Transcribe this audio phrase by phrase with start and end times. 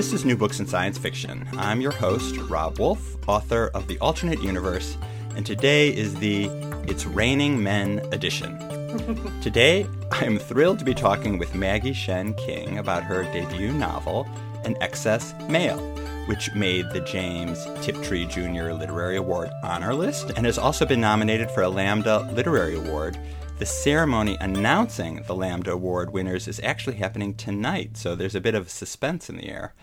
[0.00, 1.46] This is New Books in Science Fiction.
[1.58, 4.96] I'm your host, Rob Wolf, author of The Alternate Universe,
[5.36, 6.46] and today is the
[6.88, 8.58] It's Raining Men edition.
[9.42, 14.26] today, I am thrilled to be talking with Maggie Shen King about her debut novel,
[14.64, 15.82] An Excess Male,
[16.24, 18.72] which made the James Tiptree Jr.
[18.72, 23.18] Literary Award honor list and has also been nominated for a Lambda Literary Award
[23.60, 28.54] the ceremony announcing the Lambda Award winners is actually happening tonight, so there's a bit
[28.54, 29.74] of suspense in the air.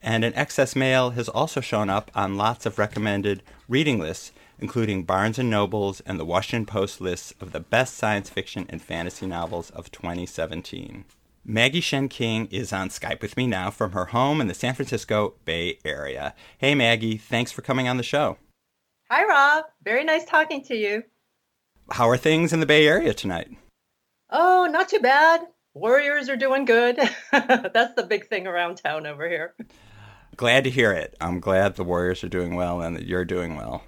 [0.00, 5.04] And an excess male has also shown up on lots of recommended reading lists, including
[5.04, 9.26] Barnes & Noble's and the Washington Post lists of the best science fiction and fantasy
[9.26, 11.04] novels of 2017.
[11.44, 14.72] Maggie Shen King is on Skype with me now from her home in the San
[14.72, 16.34] Francisco Bay Area.
[16.56, 18.38] Hey, Maggie, thanks for coming on the show.
[19.10, 19.66] Hi, Rob.
[19.84, 21.02] Very nice talking to you.
[21.90, 23.50] How are things in the Bay Area tonight?
[24.30, 25.40] Oh, not too bad.
[25.74, 26.96] Warriors are doing good.
[27.32, 29.54] That's the big thing around town over here.
[30.36, 31.16] Glad to hear it.
[31.20, 33.84] I'm glad the Warriors are doing well and that you're doing well.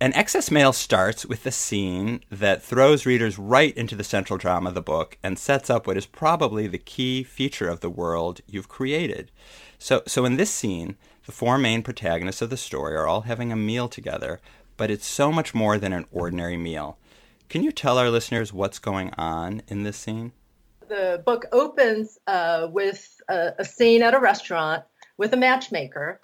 [0.00, 4.70] An excess Male starts with the scene that throws readers right into the central drama
[4.70, 8.40] of the book and sets up what is probably the key feature of the world
[8.46, 9.30] you've created.
[9.78, 13.52] So, so in this scene, the four main protagonists of the story are all having
[13.52, 14.40] a meal together,
[14.82, 16.98] but it's so much more than an ordinary meal.
[17.48, 20.32] Can you tell our listeners what's going on in this scene?
[20.88, 24.82] The book opens uh, with a, a, scene at a restaurant
[25.16, 26.18] with a matchmaker,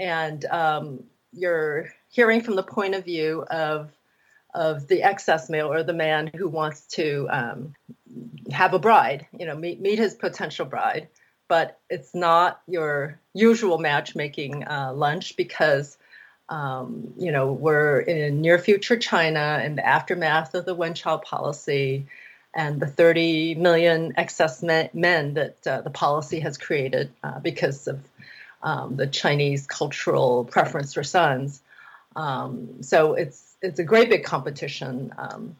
[0.00, 3.92] and um, you're hearing from the point of view of
[4.54, 7.74] of the excess male or the man who wants to um,
[8.50, 11.06] have a bride, you know, meet meet his potential bride.
[11.46, 15.96] But it's not your usual matchmaking uh, lunch because
[16.50, 21.22] um, you know, we're in near future China in the aftermath of the one child
[21.22, 22.06] policy
[22.52, 28.00] and the 30 million excess men that uh, the policy has created uh, because of
[28.62, 31.62] um, the Chinese cultural preference for sons.
[32.16, 35.56] Um, so it's it's a great big competition um,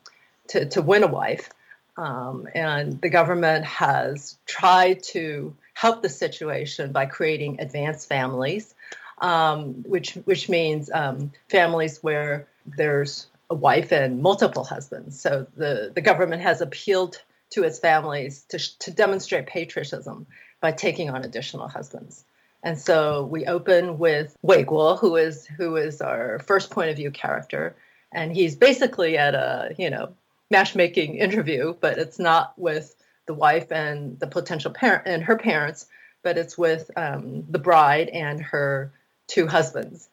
[0.48, 1.50] to, to win a wife.
[1.96, 8.74] Um, and the government has tried to help the situation by creating advanced families
[9.20, 15.20] um, which which means um, families where there's a wife and multiple husbands.
[15.20, 17.20] So the, the government has appealed
[17.50, 20.26] to its families to, to demonstrate patriotism
[20.60, 22.24] by taking on additional husbands.
[22.62, 26.96] And so we open with Wei Guo, who is who is our first point of
[26.96, 27.74] view character,
[28.12, 30.12] and he's basically at a you know
[30.50, 32.94] matchmaking interview, but it's not with
[33.26, 35.86] the wife and the potential parent and her parents,
[36.22, 38.92] but it's with um, the bride and her
[39.30, 40.08] two husbands.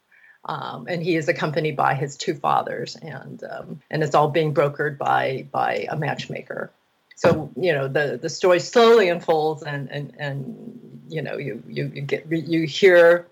[0.45, 4.53] Um, and he is accompanied by his two fathers, and um, and it's all being
[4.53, 6.72] brokered by by a matchmaker.
[7.17, 11.91] So you know the the story slowly unfolds, and and and you know you you,
[11.94, 13.28] you get you hear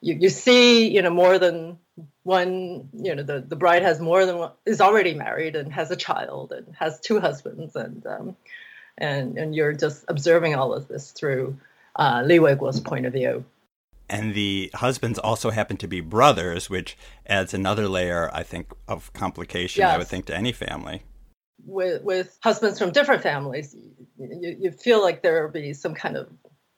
[0.00, 1.78] you, you see you know more than
[2.22, 5.90] one you know the, the bride has more than one is already married and has
[5.90, 8.36] a child and has two husbands and um,
[8.96, 11.58] and and you're just observing all of this through
[11.96, 13.44] uh, Li Weiguo's point of view
[14.08, 19.12] and the husbands also happen to be brothers, which adds another layer, I think, of
[19.12, 19.82] complication.
[19.82, 19.94] Yes.
[19.94, 21.02] I would think to any family.
[21.66, 23.74] With with husbands from different families,
[24.18, 26.28] you, you feel like there will be some kind of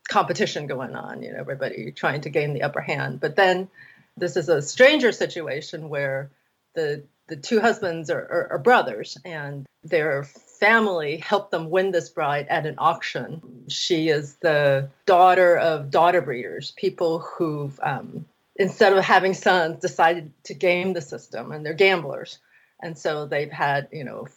[0.09, 1.23] competition going on.
[1.23, 3.21] You know, everybody trying to gain the upper hand.
[3.21, 3.69] But then
[4.17, 6.31] this is a stranger situation where
[6.75, 10.25] the the two husbands are, are, are brothers, and their
[10.59, 13.65] family helped them win this bride at an auction.
[13.69, 18.25] She is the daughter of daughter breeders, people who've, um,
[18.57, 22.39] instead of having sons, decided to game the system, and they're gamblers.
[22.83, 24.29] And so they've had, you know,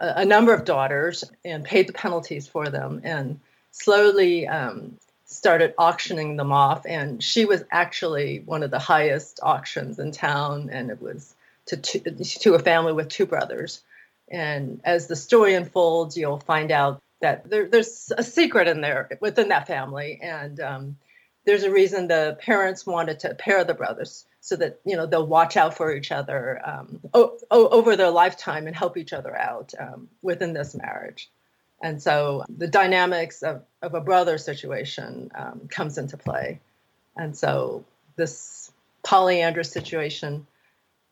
[0.00, 3.40] a, a number of daughters and paid the penalties for them, and
[3.70, 6.86] slowly um, started auctioning them off.
[6.86, 11.34] And she was actually one of the highest auctions in town, and it was
[11.66, 13.82] to, to, to a family with two brothers.
[14.30, 19.08] And as the story unfolds, you'll find out that there, there's a secret in there
[19.20, 20.20] within that family.
[20.22, 20.96] And um,
[21.44, 25.26] there's a reason the parents wanted to pair the brothers so that you know they'll
[25.26, 29.74] watch out for each other um, o- over their lifetime and help each other out
[29.78, 31.30] um, within this marriage.
[31.82, 36.60] And so the dynamics of, of a brother situation um, comes into play.
[37.16, 37.84] And so
[38.16, 38.70] this
[39.02, 40.46] polyandrous situation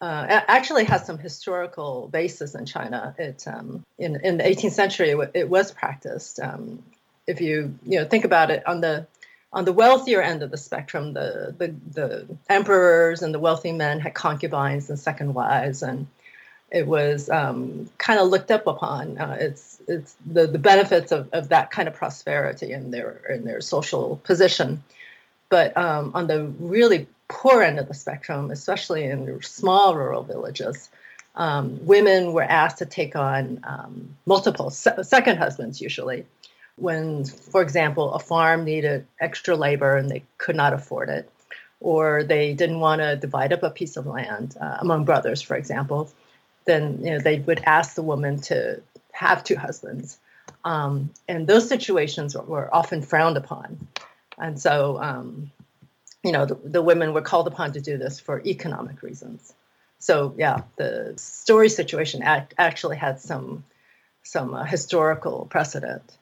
[0.01, 3.15] uh, actually has some historical basis in China.
[3.19, 6.39] It um, in in the 18th century it, it was practiced.
[6.41, 6.83] Um,
[7.27, 9.07] if you you know think about it on the
[9.53, 13.99] on the wealthier end of the spectrum, the the, the emperors and the wealthy men
[13.99, 16.07] had concubines and second wives, and
[16.71, 19.19] it was um, kind of looked up upon.
[19.19, 23.45] Uh, it's it's the, the benefits of, of that kind of prosperity in their in
[23.45, 24.83] their social position.
[25.49, 30.91] But um, on the really poor end of the spectrum, especially in small rural villages,
[31.35, 36.27] um, women were asked to take on um, multiple se- second husbands, usually.
[36.77, 41.31] When, for example, a farm needed extra labor and they could not afford it,
[41.81, 45.57] or they didn't want to divide up a piece of land uh, among brothers, for
[45.57, 46.11] example,
[46.65, 48.81] then you know, they would ask the woman to
[49.13, 50.19] have two husbands.
[50.65, 53.89] Um, and those situations were often frowned upon.
[54.39, 55.51] And so um,
[56.23, 59.55] you know, the, the women were called upon to do this for economic reasons.
[59.99, 63.65] So yeah, the story situation act, actually had some
[64.23, 66.19] some uh, historical precedent.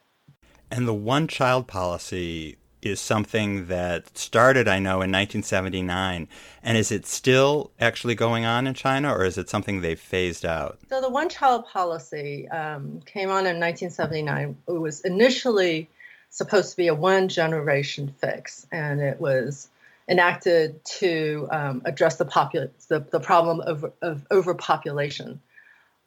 [0.71, 6.29] And the one child policy is something that started, I know, in 1979.
[6.63, 10.45] And is it still actually going on in China, or is it something they've phased
[10.45, 10.79] out?
[10.89, 14.57] So the one child policy um, came on in 1979.
[14.69, 15.89] It was initially
[16.31, 19.69] supposed to be a one generation fix, and it was
[20.09, 25.41] enacted to um, address the, popul- the, the problem of, of overpopulation.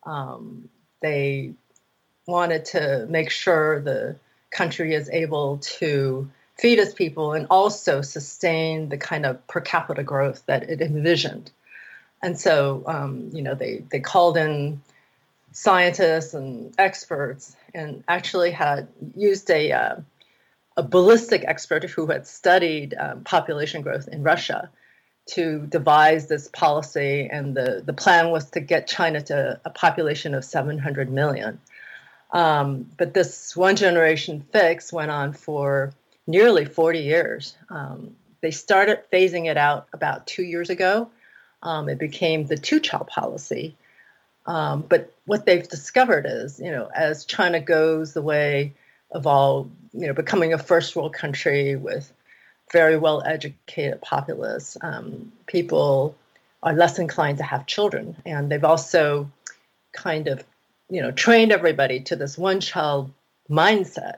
[0.04, 0.70] Um,
[1.02, 1.54] they
[2.26, 4.16] wanted to make sure the
[4.52, 10.04] country is able to feed its people and also sustain the kind of per capita
[10.04, 11.52] growth that it envisioned.
[12.22, 14.82] And so, um, you know, they, they called in
[15.52, 19.96] scientists and experts and actually had used a uh,
[20.80, 24.70] a ballistic expert who had studied um, population growth in Russia
[25.26, 27.28] to devise this policy.
[27.30, 31.60] And the, the plan was to get China to a population of 700 million.
[32.32, 35.92] Um, but this one generation fix went on for
[36.26, 37.58] nearly 40 years.
[37.70, 41.10] Um, they started phasing it out about two years ago.
[41.62, 43.76] Um, it became the two child policy.
[44.46, 48.76] Um, but what they've discovered is, you know, as China goes the way
[49.12, 52.12] of all, you know, becoming a first world country with
[52.72, 56.16] very well educated populace, um, people
[56.62, 58.16] are less inclined to have children.
[58.26, 59.30] And they've also
[59.94, 60.44] kind of,
[60.90, 63.12] you know, trained everybody to this one child
[63.50, 64.18] mindset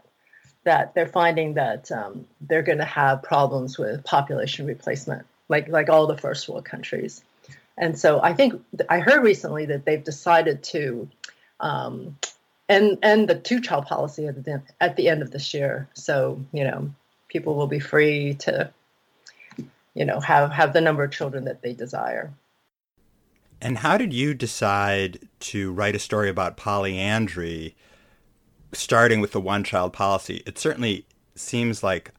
[0.63, 5.89] that they're finding that um, they're going to have problems with population replacement, like like
[5.89, 7.23] all the first world countries.
[7.77, 11.09] And so I think I heard recently that they've decided to
[11.59, 12.17] um,
[12.71, 15.89] and and the two child policy at the at the end of this year.
[15.93, 16.89] So you know,
[17.27, 18.71] people will be free to,
[19.93, 22.33] you know, have have the number of children that they desire.
[23.61, 27.75] And how did you decide to write a story about polyandry,
[28.71, 30.41] starting with the one child policy?
[30.47, 32.11] It certainly seems like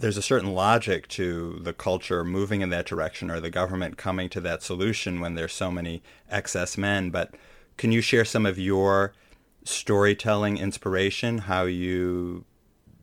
[0.00, 4.28] there's a certain logic to the culture moving in that direction or the government coming
[4.30, 7.10] to that solution when there's so many excess men.
[7.10, 7.34] But
[7.76, 9.14] can you share some of your
[9.64, 12.44] storytelling inspiration, how you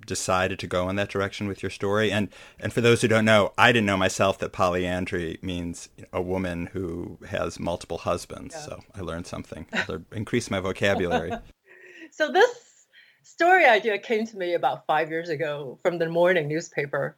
[0.07, 2.12] decided to go in that direction with your story.
[2.12, 6.21] And and for those who don't know, I didn't know myself that polyandry means a
[6.21, 8.56] woman who has multiple husbands.
[8.56, 8.61] Yeah.
[8.61, 9.68] So I learned something.
[10.11, 11.31] increased my vocabulary.
[12.11, 12.85] so this
[13.21, 17.16] story idea came to me about five years ago from the morning newspaper.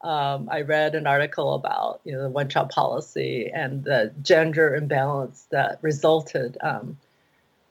[0.00, 4.74] Um, I read an article about you know the one child policy and the gender
[4.74, 6.96] imbalance that resulted um,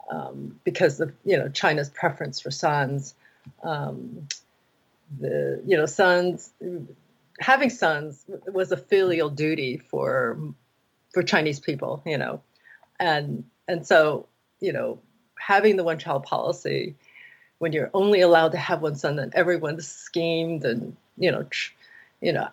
[0.09, 3.15] um, because of you know China's preference for sons.
[3.63, 4.27] Um,
[5.19, 6.51] the you know sons
[7.39, 10.37] having sons was a filial duty for
[11.13, 12.41] for Chinese people, you know,
[12.99, 14.27] and and so
[14.59, 14.99] you know
[15.39, 16.95] having the one child policy
[17.59, 21.73] when you're only allowed to have one son, then everyone schemed and you know tr-
[22.21, 22.47] you know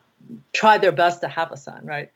[0.52, 2.11] tried their best to have a son, right?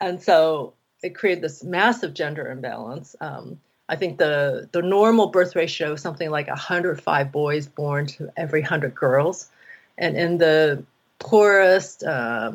[0.00, 3.14] And so it created this massive gender imbalance.
[3.20, 3.60] Um,
[3.92, 8.62] I think the the normal birth ratio is something like 105 boys born to every
[8.62, 9.50] 100 girls,
[9.98, 10.82] and in the
[11.18, 12.52] poorest, uh,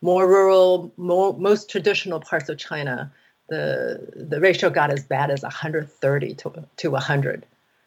[0.00, 3.10] more rural, more, most traditional parts of China,
[3.48, 7.44] the the ratio got as bad as 130 to to 100.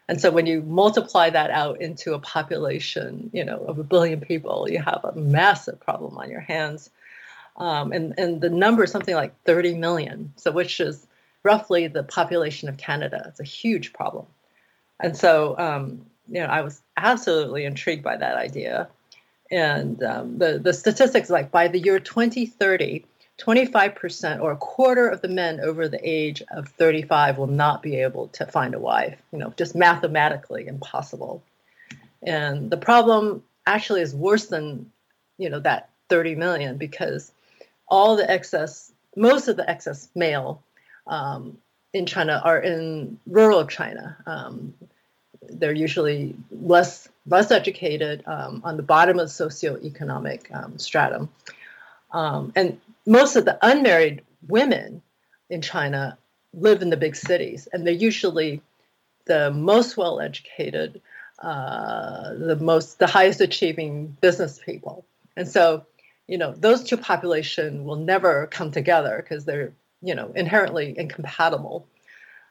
[0.09, 4.19] And so when you multiply that out into a population, you know, of a billion
[4.19, 6.89] people, you have a massive problem on your hands.
[7.55, 11.07] Um, and and the number is something like 30 million, so which is
[11.43, 13.23] roughly the population of Canada.
[13.27, 14.25] It's a huge problem.
[14.99, 18.89] And so, um, you know, I was absolutely intrigued by that idea.
[19.51, 23.05] And um, the, the statistics, like by the year 2030,
[23.39, 27.95] 25% or a quarter of the men over the age of 35 will not be
[27.95, 31.41] able to find a wife, you know, just mathematically impossible.
[32.21, 34.91] And the problem actually is worse than,
[35.37, 37.31] you know, that 30 million because
[37.87, 40.61] all the excess, most of the excess male
[41.09, 41.57] um,
[41.93, 44.15] in China are in rural China.
[44.25, 44.73] Um,
[45.49, 51.29] they're usually less less educated um, on the bottom of the socioeconomic um, stratum,
[52.11, 55.01] um, and most of the unmarried women
[55.49, 56.17] in China
[56.53, 58.61] live in the big cities, and they're usually
[59.25, 61.01] the most well educated,
[61.41, 65.85] uh, the most the highest achieving business people, and so
[66.27, 71.87] you know those two population will never come together because they're you know inherently incompatible.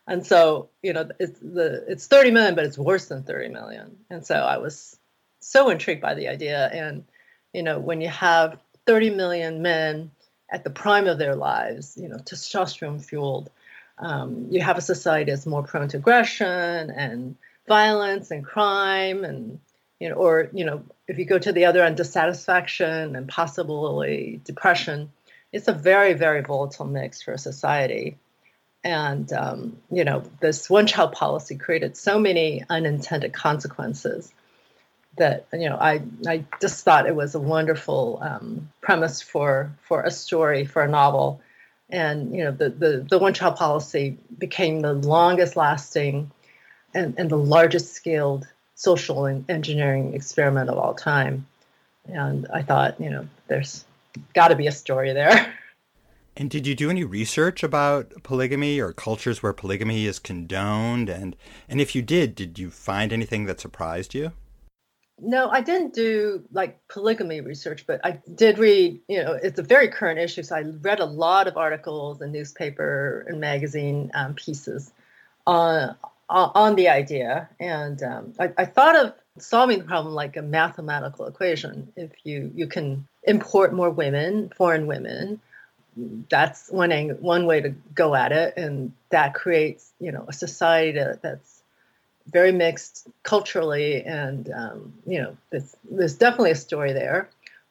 [0.06, 3.96] And so you know it's the it's 30 million but it's worse than 30 million.
[4.10, 4.96] And so i was
[5.40, 6.68] so intrigued by the idea.
[6.68, 7.04] And
[7.52, 10.10] you know when you have 30 million men
[10.50, 13.50] at the prime of their lives you know testosterone fueled
[13.98, 17.36] um, you have a society that's more prone to aggression and
[17.66, 19.58] violence and crime and
[20.00, 24.40] you know or you know if you go to the other end dissatisfaction and possibly
[24.44, 25.10] depression
[25.52, 28.18] it's a very very volatile mix for a society.
[28.84, 34.32] And um, you know this one child policy created so many unintended consequences
[35.16, 40.02] that you know I, I just thought it was a wonderful um, premise for for
[40.02, 41.40] a story for a novel.
[41.90, 46.30] And you know the, the, the one child policy became the longest lasting
[46.94, 51.46] and, and the largest scaled social engineering experiment of all time.
[52.04, 53.84] And i thought you know there's
[54.34, 55.54] got to be a story there
[56.38, 61.08] And did you do any research about polygamy or cultures where polygamy is condoned?
[61.08, 61.34] And
[61.68, 64.30] and if you did, did you find anything that surprised you?
[65.20, 69.64] No, I didn't do like polygamy research, but I did read, you know, it's a
[69.64, 70.44] very current issue.
[70.44, 74.92] So I read a lot of articles and newspaper and magazine um, pieces
[75.44, 75.96] on,
[76.28, 77.48] on the idea.
[77.58, 81.92] And um, I, I thought of solving the problem like a mathematical equation.
[81.96, 85.40] If you, you can import more women, foreign women,
[86.28, 91.00] that's one one way to go at it, and that creates you know a society
[91.22, 91.62] that's
[92.26, 97.28] very mixed culturally, and um, you know there's, there's definitely a story there.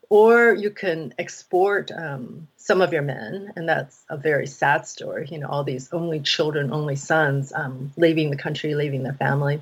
[0.10, 5.28] Or you can export um, some of your men, and that's a very sad story.
[5.30, 9.62] You know, all these only children, only sons, um, leaving the country, leaving their family.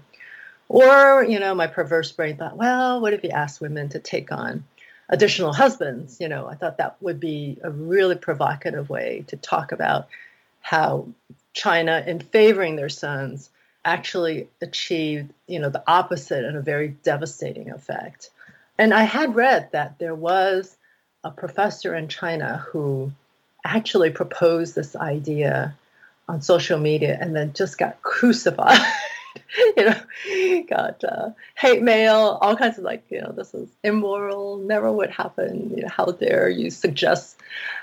[0.70, 4.32] Or, you know, my perverse brain thought, well, what if you asked women to take
[4.32, 4.64] on
[5.10, 6.18] additional husbands.
[6.20, 10.08] You know, I thought that would be a really provocative way to talk about
[10.62, 11.08] how
[11.54, 13.50] China, in favoring their sons,
[13.84, 18.32] actually achieved, you know, the opposite and a very devastating effect.
[18.78, 20.76] And I had read that there was
[21.24, 23.12] a professor in China who
[23.64, 25.76] actually proposed this idea
[26.28, 28.80] on social media and then just got crucified
[29.78, 34.58] you know, got uh, hate mail, all kinds of like, you know, this is immoral,
[34.58, 35.72] never would happen.
[35.76, 37.40] You know, how dare you suggest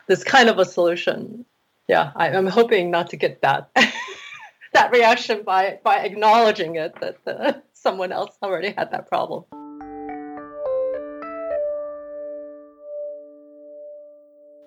[0.06, 1.44] this kind of a solution?
[1.88, 3.70] Yeah, I, am hoping not to get that
[4.72, 9.44] that reaction by by acknowledging it that uh, someone else already had that problem.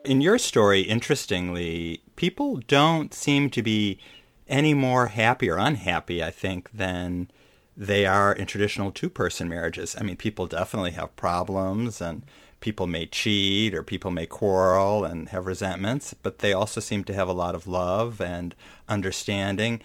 [0.04, 4.00] In your story, interestingly, people don't seem to be
[4.48, 7.30] any more happy or unhappy, I think, than
[7.75, 9.96] they are in traditional two person marriages.
[10.00, 12.24] I mean, people definitely have problems and
[12.60, 17.14] people may cheat or people may quarrel and have resentments, but they also seem to
[17.14, 18.56] have a lot of love and
[18.88, 19.82] understanding.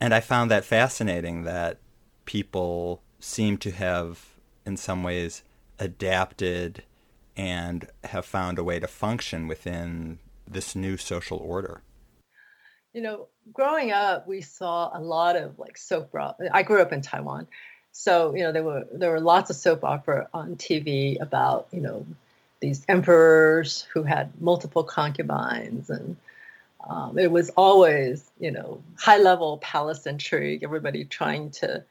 [0.00, 1.78] And I found that fascinating that
[2.24, 4.34] people seem to have,
[4.66, 5.42] in some ways,
[5.78, 6.82] adapted
[7.36, 11.82] and have found a way to function within this new social order
[12.92, 16.48] you know, growing up, we saw a lot of like soap opera.
[16.52, 17.46] I grew up in Taiwan,
[17.90, 21.80] so you know there were there were lots of soap opera on TV about you
[21.80, 22.06] know
[22.60, 26.16] these emperors who had multiple concubines, and
[26.88, 30.62] um, it was always you know high level palace intrigue.
[30.62, 31.84] Everybody trying to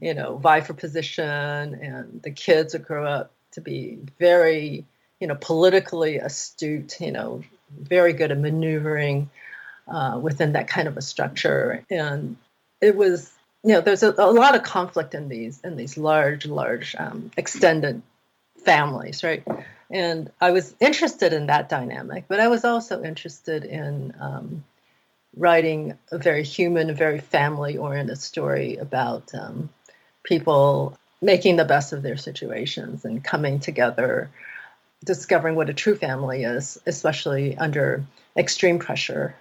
[0.00, 4.84] you know vie for position, and the kids would grow up to be very
[5.18, 7.00] you know politically astute.
[7.00, 7.42] You know,
[7.76, 9.30] very good at maneuvering
[9.88, 11.84] uh, within that kind of a structure.
[11.90, 12.36] And
[12.80, 16.46] it was, you know, there's a, a lot of conflict in these in these large,
[16.46, 18.02] large um, extended
[18.64, 19.42] families, right?
[19.90, 24.64] And I was interested in that dynamic, but I was also interested in um,
[25.36, 29.68] writing a very human, very family oriented story about um,
[30.22, 34.30] people making the best of their situations and coming together,
[35.04, 38.04] discovering what a true family is, especially under
[38.36, 39.34] extreme pressure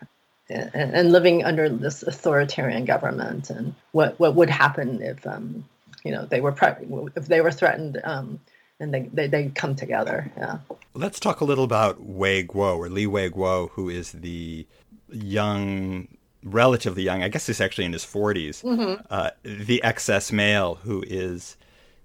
[0.50, 5.64] and, and living under this authoritarian government and what, what would happen if um,
[6.04, 6.74] you know they were pre-
[7.16, 8.40] if they were threatened um,
[8.80, 10.32] and they, they, they come together.
[10.38, 10.60] Yeah.
[10.94, 14.68] Let's talk a little about Wei Guo or Li Wei Guo, who is the
[15.12, 16.08] young,
[16.44, 19.02] relatively young, I guess he's actually in his 40s, mm-hmm.
[19.10, 21.58] uh, the excess male who is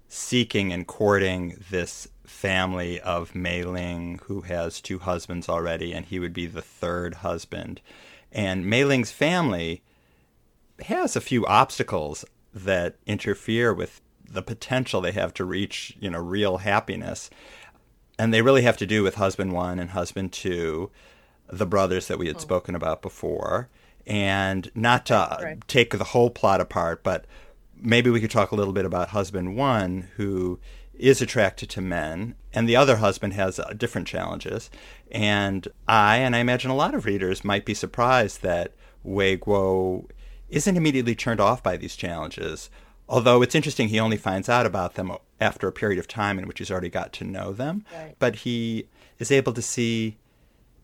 [0.07, 6.19] seeking and courting this family of Mei Ling, who has two husbands already, and he
[6.19, 7.81] would be the third husband.
[8.31, 9.81] And Mei Ling's family
[10.85, 16.19] has a few obstacles that interfere with the potential they have to reach, you know,
[16.19, 17.29] real happiness.
[18.17, 20.91] And they really have to do with husband one and husband two,
[21.47, 22.39] the brothers that we had oh.
[22.39, 23.69] spoken about before.
[24.05, 25.67] And not to right.
[25.67, 27.25] take the whole plot apart, but
[27.75, 30.59] maybe we could talk a little bit about husband one, who
[30.99, 34.69] is attracted to men, and the other husband has uh, different challenges.
[35.11, 40.09] And I, and I imagine a lot of readers, might be surprised that Wei Guo
[40.49, 42.69] isn't immediately turned off by these challenges.
[43.07, 46.47] Although it's interesting, he only finds out about them after a period of time in
[46.47, 47.85] which he's already got to know them.
[47.93, 48.15] Right.
[48.19, 48.87] But he
[49.17, 50.17] is able to see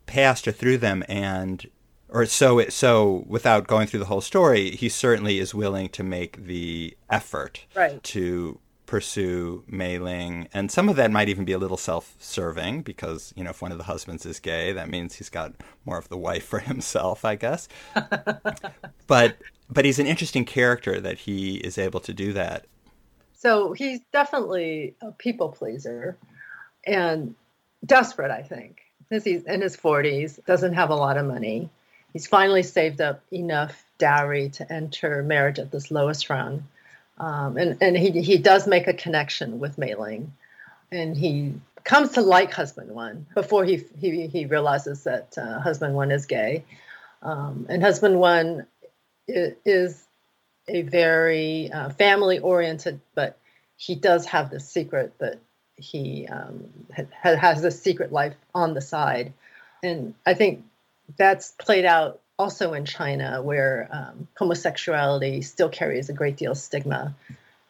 [0.05, 1.67] past or through them and
[2.09, 6.03] or so it, so without going through the whole story, he certainly is willing to
[6.03, 8.01] make the effort right.
[8.03, 8.59] to
[8.95, 13.43] pursue Mei Ling, and some of that might even be a little self-serving because you
[13.43, 16.15] know if one of the husbands is gay, that means he's got more of the
[16.15, 17.67] wife for himself, I guess.
[19.07, 19.35] but
[19.69, 22.67] but he's an interesting character that he is able to do that.
[23.33, 26.15] So he's definitely a people pleaser
[26.87, 27.35] and
[27.85, 28.77] desperate, I think,
[29.09, 31.69] because he's in his 40s, doesn't have a lot of money.
[32.13, 36.65] He's finally saved up enough dowry to enter marriage at this lowest rung.
[37.17, 40.33] Um, and and he, he does make a connection with Mei Ling.
[40.91, 41.53] And he
[41.83, 46.25] comes to like husband one before he, he, he realizes that uh, husband one is
[46.25, 46.63] gay.
[47.21, 48.67] Um, and husband one
[49.27, 50.05] is
[50.67, 53.37] a very uh, family oriented, but
[53.77, 55.39] he does have the secret that
[55.75, 59.33] he um, ha- has a secret life on the side.
[59.83, 60.63] And I think
[61.17, 66.57] that's played out also in China, where um, homosexuality still carries a great deal of
[66.57, 67.15] stigma.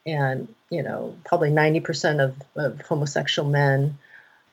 [0.06, 3.98] And, you know, probably 90% of, of homosexual men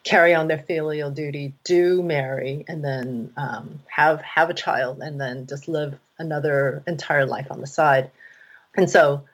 [0.04, 5.20] carry on their filial duty, do marry, and then um, have have a child, and
[5.20, 8.10] then just live another entire life on the side.
[8.74, 9.24] And so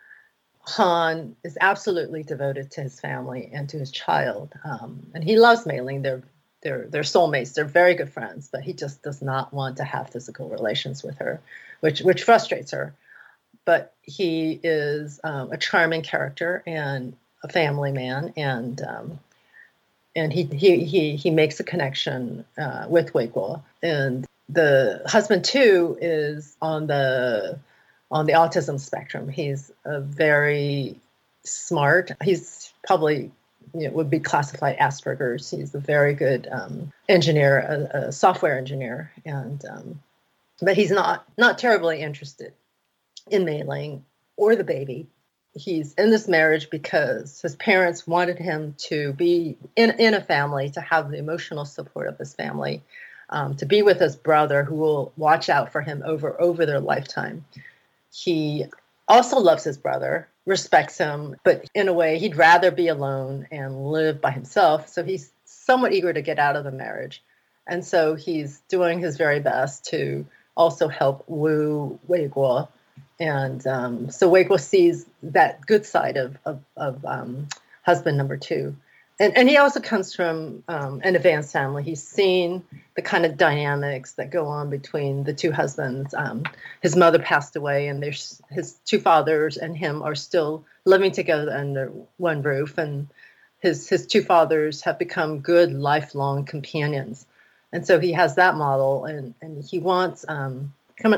[0.61, 5.65] Han is absolutely devoted to his family and to his child, um, and he loves
[5.67, 6.03] Mei Ling.
[6.03, 6.23] They're
[6.63, 7.55] they're they're soulmates.
[7.55, 11.19] They're very good friends, but he just does not want to have physical relations with
[11.19, 11.41] her,
[11.81, 12.95] which which frustrates her.
[13.65, 19.21] But he is um, a charming character and a family man, and um,
[20.17, 23.63] and he he he he makes a connection uh, with Guo.
[23.83, 27.59] And the husband two is on the
[28.11, 29.29] on the autism spectrum.
[29.29, 30.97] He's a very
[31.45, 32.11] smart.
[32.23, 33.31] He's probably
[33.75, 35.51] you know, would be classified Asperger's.
[35.51, 40.03] He's a very good um, engineer, a, a, software engineer, and um,
[40.61, 42.53] but he's not not terribly interested
[43.31, 44.01] in Mei
[44.37, 45.07] or the baby
[45.59, 50.71] he's in this marriage because his parents wanted him to be in, in a family,
[50.71, 52.83] to have the emotional support of his family,
[53.31, 56.81] um, to be with his brother who will watch out for him over over their
[56.81, 57.45] lifetime.
[58.13, 58.67] He
[59.07, 63.91] also loves his brother, respects him, but in a way he'd rather be alone and
[63.91, 64.89] live by himself.
[64.89, 67.23] So he's somewhat eager to get out of the marriage.
[67.67, 72.69] And so he's doing his very best to also help Wu Wei Guo
[73.21, 77.49] and um, so Wei Guo sees that good side of of, of um,
[77.83, 78.77] husband number two,
[79.19, 81.83] and and he also comes from um, an advanced family.
[81.83, 82.63] He's seen
[82.99, 86.13] the kind of dynamics that go on between the two husbands.
[86.15, 86.43] Um,
[86.83, 91.49] his mother passed away, and there's his two fathers and him are still living together
[91.57, 93.07] under one roof, and
[93.61, 97.25] his his two fathers have become good lifelong companions,
[97.73, 100.25] and so he has that model, and and he wants.
[100.27, 100.75] Um,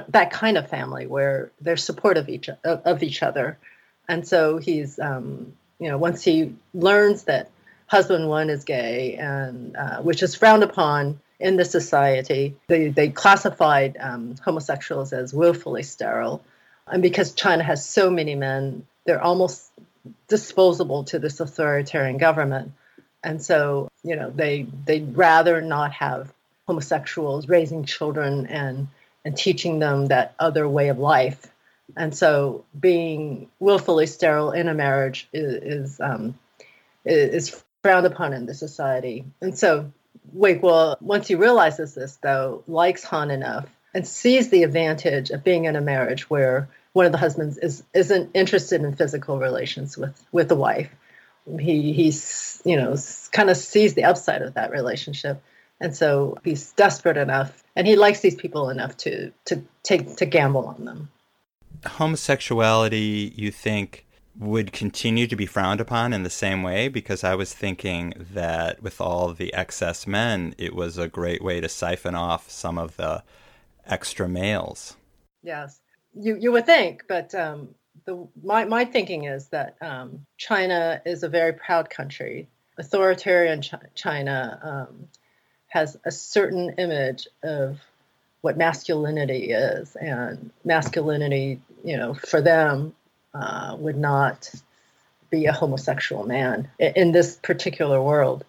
[0.09, 3.57] that kind of family where they're supportive of each of, each other,
[4.07, 7.49] and so he's um, you know once he learns that
[7.87, 13.09] husband one is gay and uh, which is frowned upon in the society, they they
[13.09, 16.45] classified um, homosexuals as willfully sterile,
[16.87, 19.71] and because China has so many men, they're almost
[20.29, 22.73] disposable to this authoritarian government,
[23.25, 26.33] and so you know they they'd rather not have
[26.67, 28.89] homosexuals raising children and
[29.25, 31.47] and teaching them that other way of life.
[31.97, 36.39] And so being willfully sterile in a marriage is is, um,
[37.05, 39.25] is frowned upon in the society.
[39.41, 39.91] And so
[40.33, 45.45] Wei Guo, once he realizes this, though, likes Han enough and sees the advantage of
[45.45, 49.97] being in a marriage where one of the husbands is isn't interested in physical relations
[49.97, 50.91] with with the wife.
[51.59, 52.97] He he's you know
[53.33, 55.43] kind of sees the upside of that relationship,
[55.81, 60.27] and so he's desperate enough, and he likes these people enough to to take to
[60.27, 61.11] gamble on them.
[61.87, 64.07] Homosexuality, you think,
[64.41, 68.83] would continue to be frowned upon in the same way because I was thinking that
[68.83, 72.97] with all the excess men, it was a great way to siphon off some of
[72.97, 73.23] the
[73.87, 74.97] extra males.
[75.43, 75.81] Yes,
[76.15, 77.75] you you would think, but um,
[78.07, 82.49] the my my thinking is that um, China is a very proud country.
[82.79, 85.09] Authoritarian Ch- China um,
[85.69, 87.79] has a certain image of
[88.41, 92.95] what masculinity is, and masculinity, you know, for them
[93.35, 94.51] uh, would not
[95.31, 98.45] be a homosexual man in this particular world,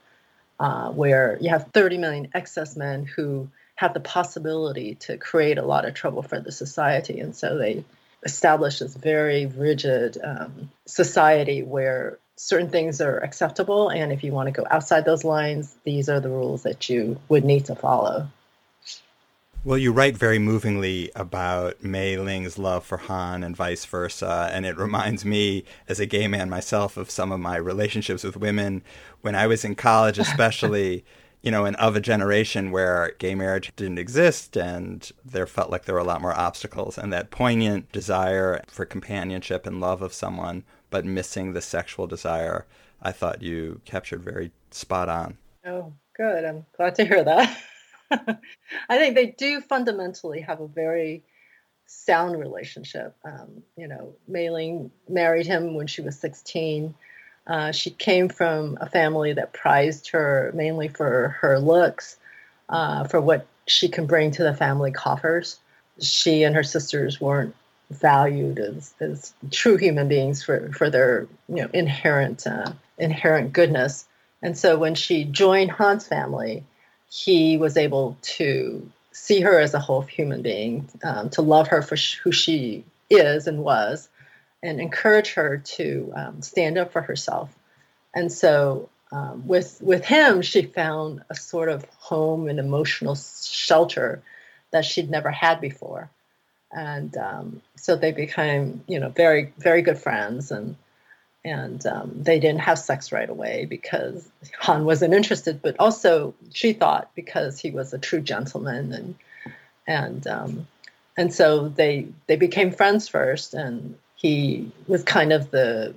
[0.59, 5.65] uh, where you have 30 million excess men who have the possibility to create a
[5.65, 7.19] lot of trouble for the society.
[7.19, 7.83] And so they
[8.23, 13.89] establish this very rigid um, society where certain things are acceptable.
[13.89, 17.19] And if you want to go outside those lines, these are the rules that you
[17.29, 18.27] would need to follow.
[19.63, 24.49] Well, you write very movingly about Mei Ling's love for Han and vice versa.
[24.51, 28.37] And it reminds me, as a gay man myself, of some of my relationships with
[28.37, 28.81] women
[29.21, 31.05] when I was in college, especially.
[31.43, 35.85] you know, and of a generation where gay marriage didn't exist and there felt like
[35.85, 40.13] there were a lot more obstacles and that poignant desire for companionship and love of
[40.13, 42.67] someone, but missing the sexual desire,
[43.01, 45.37] I thought you captured very spot on.
[45.65, 46.45] Oh, good.
[46.45, 47.57] I'm glad to hear that.
[48.11, 51.23] I think they do fundamentally have a very
[51.87, 53.15] sound relationship.
[53.25, 56.93] Um, you know, Mei Ling married him when she was 16.
[57.47, 62.17] Uh, she came from a family that prized her mainly for her looks,
[62.69, 65.59] uh, for what she can bring to the family coffers.
[65.99, 67.55] She and her sisters weren't
[67.89, 74.05] valued as, as true human beings for, for their you know inherent uh, inherent goodness.
[74.41, 76.63] And so when she joined Han's family,
[77.11, 81.81] he was able to see her as a whole human being, um, to love her
[81.81, 84.07] for sh- who she is and was,
[84.63, 87.53] and encourage her to um, stand up for herself.
[88.13, 94.23] And so, um, with with him, she found a sort of home and emotional shelter
[94.71, 96.09] that she'd never had before,
[96.71, 100.77] and um, so they became, you know, very very good friends and
[101.43, 104.27] and um, they didn't have sex right away because
[104.59, 109.15] Han wasn't interested, but also she thought because he was a true gentleman, and
[109.87, 110.67] and um,
[111.17, 115.95] and so they they became friends first, and he was kind of the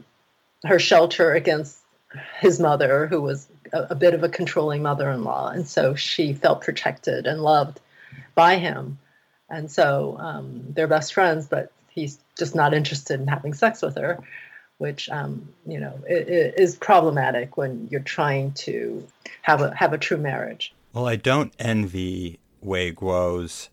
[0.65, 1.79] her shelter against
[2.41, 6.63] his mother, who was a, a bit of a controlling mother-in-law, and so she felt
[6.63, 7.81] protected and loved
[8.35, 8.99] by him,
[9.51, 13.97] and so um, they're best friends, but he's just not interested in having sex with
[13.97, 14.19] her
[14.85, 19.03] which um, you know is problematic when you're trying to
[19.41, 20.75] have a have a true marriage.
[20.93, 23.71] Well, I don't envy Wei Guo's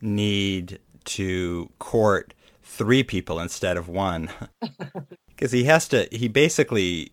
[0.00, 0.78] need
[1.16, 4.30] to court three people instead of one,
[5.30, 6.06] because he has to.
[6.12, 7.10] He basically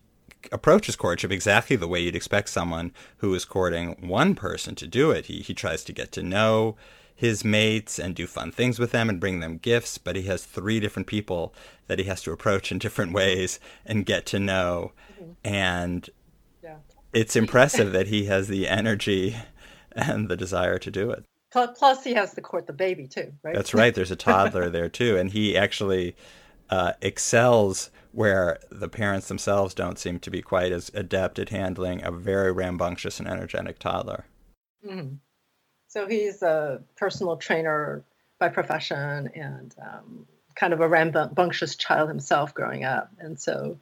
[0.52, 5.10] approaches courtship exactly the way you'd expect someone who is courting one person to do
[5.10, 5.26] it.
[5.26, 6.76] He he tries to get to know
[7.20, 10.42] his mates and do fun things with them and bring them gifts, but he has
[10.42, 11.54] three different people
[11.86, 14.92] that he has to approach in different ways and get to know.
[15.20, 15.32] Mm-hmm.
[15.44, 16.10] And
[16.64, 16.76] yeah.
[17.12, 19.36] it's impressive that he has the energy
[19.92, 21.26] and the desire to do it.
[21.52, 23.54] Plus, he has to court the baby too, right?
[23.54, 23.94] That's right.
[23.94, 26.16] There's a toddler there too, and he actually
[26.70, 32.02] uh, excels where the parents themselves don't seem to be quite as adept at handling
[32.02, 34.24] a very rambunctious and energetic toddler.
[34.88, 35.16] Mm-hmm.
[35.90, 38.04] So he's a personal trainer
[38.38, 43.10] by profession and um, kind of a rambunctious child himself growing up.
[43.18, 43.76] And so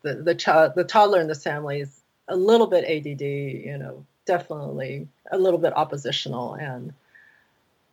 [0.00, 4.06] the, the child, the toddler in this family is a little bit ADD, you know,
[4.24, 6.94] definitely a little bit oppositional and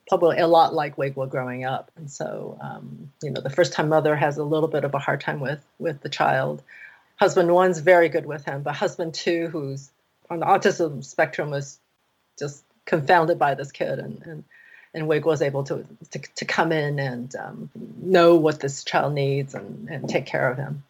[0.08, 1.92] probably a lot like Wei Guo growing up.
[1.98, 5.00] And so, um, you know, the first time mother has a little bit of a
[5.00, 6.64] hard time with, with the child.
[7.18, 9.92] Husband one's very good with him, but husband two, who's
[10.30, 11.80] on the autism spectrum, was
[12.40, 14.44] just confounded by this kid and and
[14.94, 17.70] and Wei Guo was able to to, to come in and um,
[18.02, 20.84] know what this child needs and, and take care of him.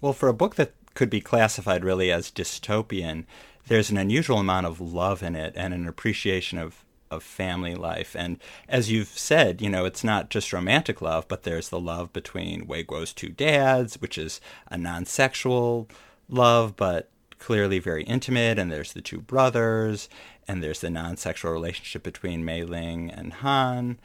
[0.00, 3.24] Well, for a book that could be classified really as dystopian,
[3.66, 8.16] there's an unusual amount of love in it and an appreciation of of family life.
[8.16, 12.12] And as you've said, you know, it's not just romantic love, but there's the love
[12.12, 14.40] between Wei Guo's two dads, which is
[14.70, 15.88] a non sexual
[16.28, 18.58] love, but clearly very intimate.
[18.58, 20.08] And there's the two brothers,
[20.48, 23.98] and there's the non sexual relationship between Mei Ling and Han.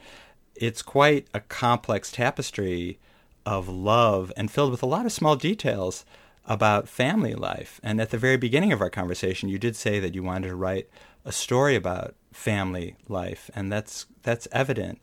[0.54, 2.98] It's quite a complex tapestry
[3.46, 6.04] of love and filled with a lot of small details
[6.44, 7.80] about family life.
[7.82, 10.56] And at the very beginning of our conversation, you did say that you wanted to
[10.56, 10.88] write
[11.24, 15.00] a story about family life, and that's that's evident.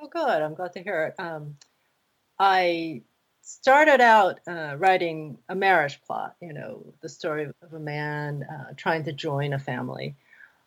[0.00, 0.42] Oh, good.
[0.42, 1.22] I'm glad to hear it.
[1.22, 1.56] Um,
[2.38, 3.02] I
[3.42, 6.36] started out uh, writing a marriage plot.
[6.40, 10.16] You know, the story of a man uh, trying to join a family.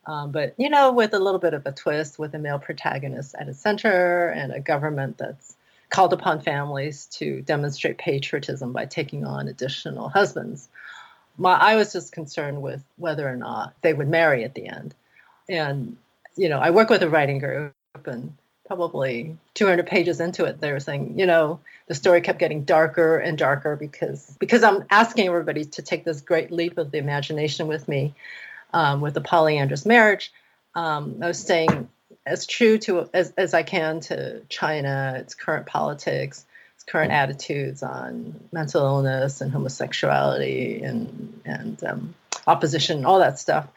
[0.06, 3.36] Um, but you know, with a little bit of a twist, with a male protagonist
[3.40, 5.56] at its center and a government that's
[5.90, 10.70] called upon families to demonstrate patriotism by taking on additional husbands.
[11.38, 14.96] My, I was just concerned with whether or not they would marry at the end.
[15.50, 15.98] And,
[16.36, 17.74] you know, I work with a writing group,
[18.06, 18.34] and
[18.66, 23.18] probably 200 pages into it, they were saying, you know, the story kept getting darker
[23.18, 27.68] and darker because because I'm asking everybody to take this great leap of the imagination
[27.68, 28.14] with me
[28.74, 30.32] um, with the polyandrous marriage.
[30.76, 31.90] Um, I was saying,
[32.26, 37.84] as true to as, as I can to China, its current politics, its current attitudes
[37.84, 42.16] on mental illness and homosexuality and and um,
[42.48, 43.68] opposition, all that stuff.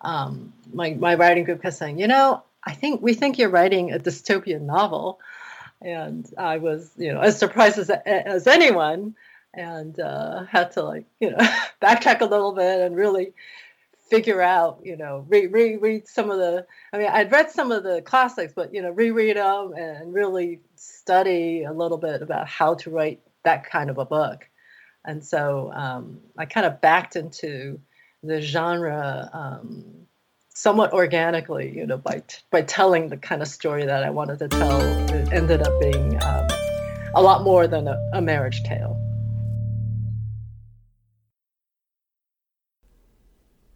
[0.00, 3.92] Um, my my writing group kept saying, you know, I think we think you're writing
[3.92, 5.20] a dystopian novel,
[5.80, 9.16] and I was you know as surprised as as anyone,
[9.52, 11.38] and uh, had to like you know
[11.82, 13.32] backtrack a little bit and really
[14.10, 17.72] figure out, you know, read, read, read some of the, I mean, I'd read some
[17.72, 22.46] of the classics, but, you know, reread them and really study a little bit about
[22.46, 24.48] how to write that kind of a book.
[25.04, 27.80] And so um, I kind of backed into
[28.22, 29.84] the genre um,
[30.54, 34.48] somewhat organically, you know, by, by telling the kind of story that I wanted to
[34.48, 34.80] tell.
[34.80, 36.48] It ended up being um,
[37.14, 38.98] a lot more than a, a marriage tale.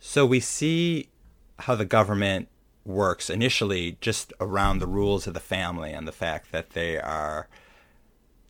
[0.08, 1.10] So we see
[1.58, 2.48] how the government
[2.86, 7.46] works initially just around the rules of the family and the fact that they are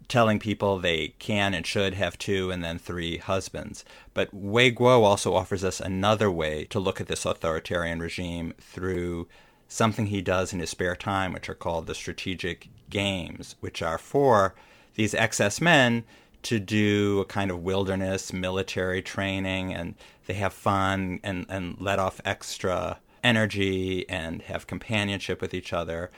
[0.07, 3.85] telling people they can and should have two and then three husbands.
[4.15, 9.27] But Wei Guo also offers us another way to look at this authoritarian regime through
[9.67, 13.99] something he does in his spare time, which are called the strategic games, which are
[13.99, 14.55] for
[14.95, 16.05] these excess men
[16.43, 19.95] to do a kind of wilderness military training and
[20.27, 26.11] they have fun and, and let off extra energy and have companionship with each other.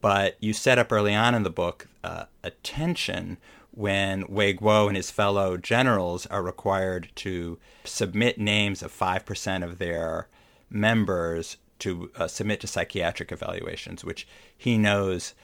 [0.00, 3.38] But you set up early on in the book uh, a tension
[3.72, 9.78] when Wei Guo and his fellow generals are required to submit names of 5% of
[9.78, 10.28] their
[10.70, 14.26] members to uh, submit to psychiatric evaluations, which
[14.56, 15.34] he knows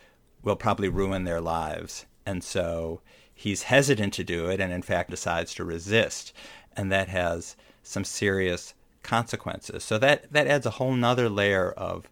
[0.42, 2.06] will probably ruin their lives.
[2.24, 3.00] And so
[3.42, 6.32] he's hesitant to do it and, in fact, decides to resist.
[6.76, 9.82] And that has some serious consequences.
[9.82, 12.08] So that that adds a whole nother layer of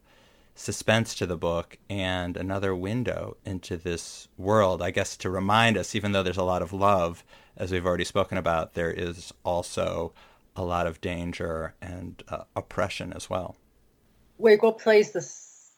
[0.57, 4.83] suspense to the book and another window into this world.
[4.83, 7.25] I guess to remind us, even though there's a lot of love,
[7.57, 10.13] as we've already spoken about, there is also
[10.57, 13.57] a lot of danger and uh, oppression as well.
[14.41, 15.71] Guo plays this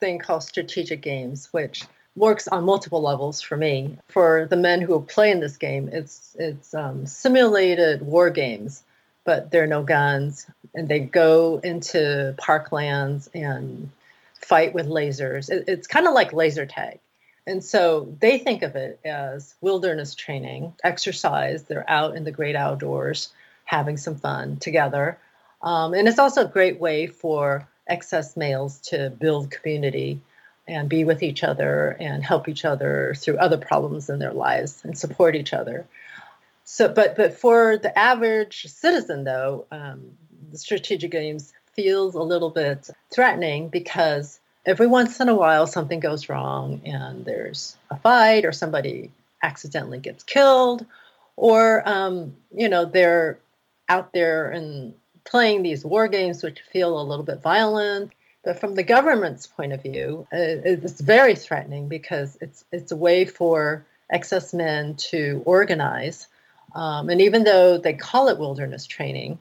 [0.00, 1.84] thing called strategic games, which
[2.16, 3.98] works on multiple levels for me.
[4.08, 8.82] For the men who play in this game, it's it's um, simulated war games
[9.26, 10.46] but there are no guns.
[10.74, 13.90] And they go into parklands and
[14.40, 15.50] fight with lasers.
[15.50, 17.00] It, it's kind of like laser tag.
[17.46, 21.64] And so they think of it as wilderness training, exercise.
[21.64, 23.28] They're out in the great outdoors
[23.64, 25.18] having some fun together.
[25.62, 30.20] Um, and it's also a great way for excess males to build community
[30.68, 34.80] and be with each other and help each other through other problems in their lives
[34.84, 35.86] and support each other.
[36.64, 40.02] So, but but for the average citizen, though, um,
[40.50, 46.00] the strategic games feels a little bit threatening because every once in a while something
[46.00, 49.10] goes wrong and there's a fight or somebody
[49.42, 50.84] accidentally gets killed,
[51.36, 53.38] or um, you know they're
[53.88, 54.92] out there and
[55.24, 58.12] playing these war games which feel a little bit violent.
[58.46, 63.26] But from the government's point of view, it's very threatening because it's it's a way
[63.26, 66.28] for excess men to organize
[66.76, 69.38] um, and even though they call it wilderness training,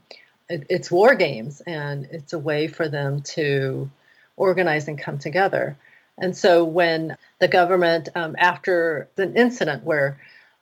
[0.50, 3.90] it, it's war games and it's a way for them to
[4.38, 5.78] organize and come together.
[6.18, 10.18] And so when the government, um, after an incident where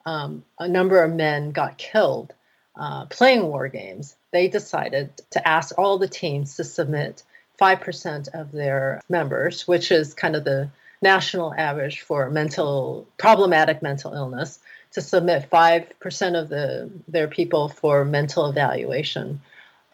[0.08, 2.34] um, a number of men got killed
[2.76, 7.22] uh, playing war games, they decided to ask all the teams to submit
[7.63, 10.69] 5% of their members, which is kind of the
[11.02, 14.60] national average for mental problematic mental illness,
[14.91, 19.41] to submit 5% of the their people for mental evaluation.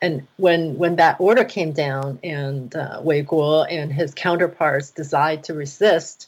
[0.01, 5.43] And when when that order came down and uh, Wei Guo and his counterparts decide
[5.43, 6.27] to resist,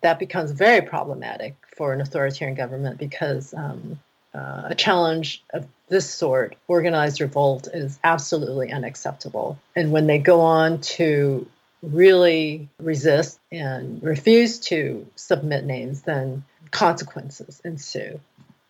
[0.00, 3.98] that becomes very problematic for an authoritarian government because um,
[4.34, 9.58] uh, a challenge of this sort, organized revolt, is absolutely unacceptable.
[9.76, 11.46] And when they go on to
[11.82, 18.20] really resist and refuse to submit names, then consequences ensue.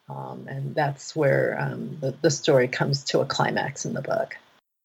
[0.09, 4.37] Um, and that's where um, the, the story comes to a climax in the book.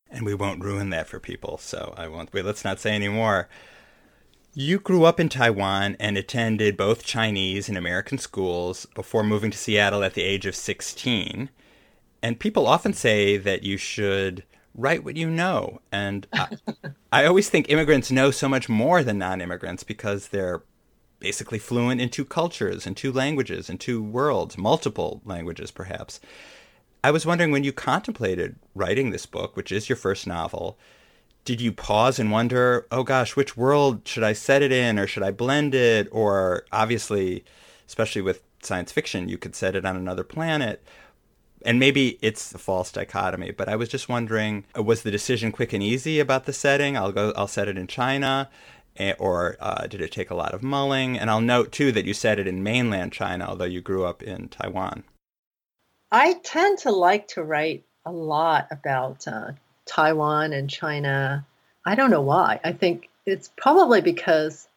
[0.09, 2.31] And we won't ruin that for people, so I won't.
[2.31, 3.49] Wait, let's not say any more.
[4.59, 9.57] You grew up in Taiwan and attended both Chinese and American schools before moving to
[9.57, 11.51] Seattle at the age of 16.
[12.23, 14.43] And people often say that you should
[14.73, 15.81] write what you know.
[15.91, 16.47] And I,
[17.11, 20.63] I always think immigrants know so much more than non immigrants because they're
[21.19, 26.19] basically fluent in two cultures and two languages and two worlds, multiple languages perhaps.
[27.03, 30.79] I was wondering when you contemplated writing this book, which is your first novel,
[31.47, 35.07] did you pause and wonder, oh gosh, which world should I set it in or
[35.07, 36.09] should I blend it?
[36.11, 37.45] Or obviously,
[37.87, 40.83] especially with science fiction, you could set it on another planet.
[41.63, 45.53] And maybe it's a false dichotomy, but I was just wondering, uh, was the decision
[45.53, 46.97] quick and easy about the setting?
[46.97, 48.49] I'll go, I'll set it in China,
[48.97, 51.17] eh, or uh, did it take a lot of mulling?
[51.17, 54.21] And I'll note too that you set it in mainland China, although you grew up
[54.21, 55.05] in Taiwan.
[56.11, 59.53] I tend to like to write a lot about uh,
[59.87, 61.45] Taiwan and China.
[61.85, 62.59] I don't know why.
[62.63, 64.67] I think it's probably because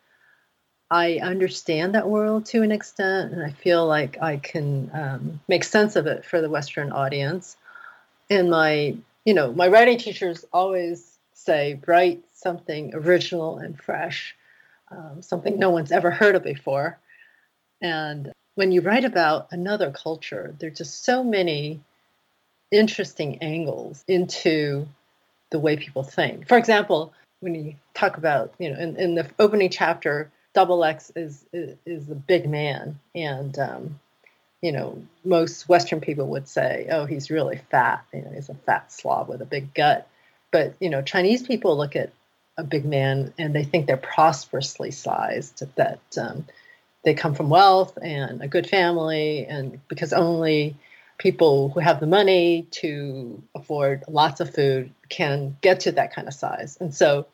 [0.90, 5.62] I understand that world to an extent, and I feel like I can um, make
[5.64, 7.56] sense of it for the Western audience.
[8.28, 14.34] And my, you know, my writing teachers always say, write something original and fresh,
[14.90, 16.98] um, something no one's ever heard of before.
[17.80, 21.80] And when you write about another culture, there's just so many
[22.70, 24.88] interesting angles into
[25.50, 26.48] the way people think.
[26.48, 31.12] For example, when you talk about, you know, in, in the opening chapter, Double X
[31.14, 34.00] is is, is a big man, and um,
[34.60, 38.04] you know, most Western people would say, "Oh, he's really fat.
[38.12, 40.08] You know, he's a fat slob with a big gut."
[40.50, 42.10] But you know, Chinese people look at
[42.56, 45.62] a big man and they think they're prosperously sized.
[45.76, 46.46] That um,
[47.04, 50.76] they come from wealth and a good family, and because only
[51.20, 56.26] people who have the money to afford lots of food can get to that kind
[56.26, 56.78] of size.
[56.80, 57.26] And so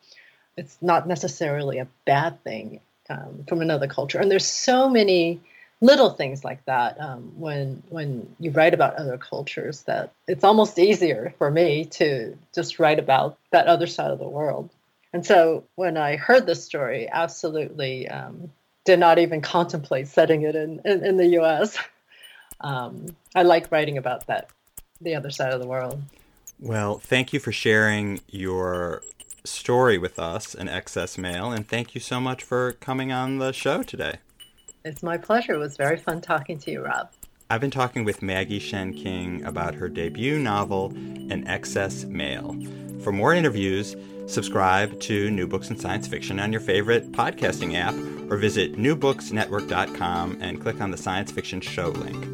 [0.57, 4.19] it's not necessarily a bad thing um, from another culture.
[4.19, 5.39] And there's so many
[5.79, 10.77] little things like that um, when when you write about other cultures that it's almost
[10.79, 14.69] easier for me to just write about that other side of the world.
[15.13, 18.51] And so when I heard this story, absolutely um,
[18.83, 21.77] did not even contemplate setting it in, in, in the U.S.
[22.61, 24.49] um, I like writing about that,
[25.01, 26.01] the other side of the world.
[26.59, 29.03] Well, thank you for sharing your
[29.43, 33.51] story with us in Excess Male, and thank you so much for coming on the
[33.51, 34.15] show today.
[34.83, 35.53] It's my pleasure.
[35.53, 37.09] It was very fun talking to you, Rob.
[37.49, 42.55] I've been talking with Maggie Shen King about her debut novel, An Excess Male.
[43.01, 47.93] For more interviews, subscribe to New Books in Science Fiction on your favorite podcasting app
[48.31, 52.27] or visit newbooksnetwork.com and click on the science fiction show link.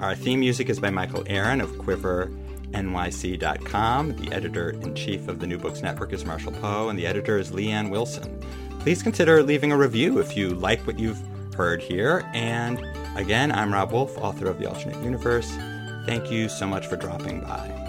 [0.00, 4.16] Our theme music is by Michael Aaron of QuiverNYC.com.
[4.16, 7.38] The editor in chief of the New Books Network is Marshall Poe, and the editor
[7.38, 8.40] is Leanne Wilson.
[8.80, 11.20] Please consider leaving a review if you like what you've
[11.54, 12.22] heard here.
[12.32, 12.82] And
[13.16, 15.50] again, I'm Rob Wolf, author of The Alternate Universe.
[16.06, 17.79] Thank you so much for dropping by.